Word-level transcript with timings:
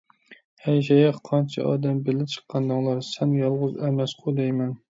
ھەي 0.67 0.79
شەيخ، 0.87 1.19
قانچە 1.29 1.67
ئادەم 1.71 2.01
بىللە 2.09 2.27
چىققانىدىڭلار؟ 2.33 3.07
سەن 3.13 3.37
يالغۇز 3.43 3.77
ئەمەسقۇ 3.85 4.39
دەيمەن! 4.43 4.75